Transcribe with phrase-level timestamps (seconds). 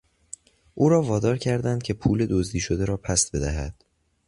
[0.75, 3.85] او را وادار کردند که پول دزدی شده را پس بدهد.